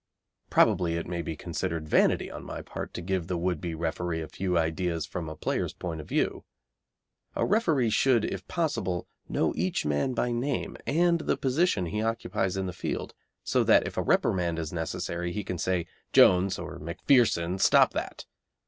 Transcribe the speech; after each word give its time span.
Probably 0.49 0.95
it 0.95 1.05
may 1.05 1.21
be 1.21 1.35
considered 1.35 1.87
vanity 1.87 2.31
on 2.31 2.43
my 2.43 2.63
part 2.63 2.91
to 2.95 3.03
give 3.03 3.27
the 3.27 3.37
would 3.37 3.61
be 3.61 3.75
referee 3.75 4.19
a 4.21 4.27
few 4.27 4.57
ideas 4.57 5.05
from 5.05 5.29
a 5.29 5.35
player's 5.35 5.73
point 5.73 6.01
of 6.01 6.07
view. 6.09 6.43
A 7.35 7.45
referee 7.45 7.91
should, 7.91 8.25
if 8.25 8.47
possible, 8.47 9.07
know 9.29 9.53
each 9.55 9.85
man 9.85 10.15
by 10.15 10.31
name 10.31 10.75
and 10.87 11.19
the 11.19 11.37
position 11.37 11.85
he 11.85 12.01
occupies 12.01 12.57
in 12.57 12.65
the 12.65 12.73
field, 12.73 13.13
so 13.43 13.63
that 13.63 13.85
if 13.85 13.95
a 13.95 14.01
reprimand 14.01 14.57
is 14.57 14.73
necessary 14.73 15.31
he 15.33 15.43
can 15.43 15.59
say, 15.59 15.85
"Jones 16.13 16.57
or 16.57 16.79
MacPherson, 16.79 17.59
stop 17.59 17.93
that!" 17.93 18.25